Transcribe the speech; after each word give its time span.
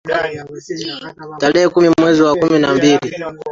tarehe 1.39 1.69
kumi 1.69 1.89
mwezi 1.99 2.21
wa 2.21 2.35
kumi 2.35 2.59
na 2.59 2.73
mbili 2.75 2.99